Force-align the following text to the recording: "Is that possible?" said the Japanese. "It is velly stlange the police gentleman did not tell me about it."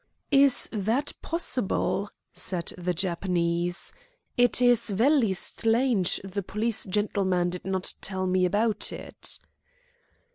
"Is 0.31 0.67
that 0.71 1.13
possible?" 1.21 2.09
said 2.33 2.73
the 2.75 2.91
Japanese. 2.91 3.93
"It 4.35 4.59
is 4.59 4.89
velly 4.89 5.29
stlange 5.31 6.19
the 6.27 6.41
police 6.41 6.85
gentleman 6.85 7.51
did 7.51 7.65
not 7.65 7.93
tell 8.01 8.25
me 8.25 8.45
about 8.45 8.91
it." 8.91 9.37